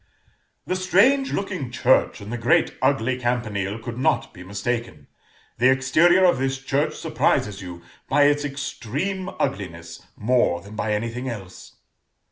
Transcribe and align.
"The 0.65 0.75
strange 0.75 1.31
looking 1.31 1.69
church, 1.69 2.21
and 2.21 2.33
the 2.33 2.37
great 2.39 2.75
ugly 2.81 3.19
campanile, 3.19 3.77
could 3.77 3.99
not 3.99 4.33
be 4.33 4.41
mistaken. 4.43 5.05
The 5.59 5.69
exterior 5.69 6.25
of 6.25 6.39
this 6.39 6.57
church 6.57 6.95
surprises 6.95 7.61
you 7.61 7.83
by 8.09 8.23
its 8.23 8.43
extreme 8.43 9.29
ugliness, 9.37 10.01
more 10.17 10.59
than 10.59 10.75
by 10.75 10.93
anything 10.95 11.29
else." 11.29 11.75